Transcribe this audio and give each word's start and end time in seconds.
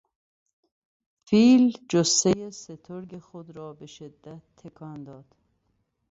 فیل 1.25 1.77
جثهی 1.89 2.51
سترگ 2.51 3.19
خود 3.19 3.49
را 3.51 3.73
به 3.73 3.85
شدت 3.85 4.41
تکان 4.57 5.03
داد. 5.03 5.25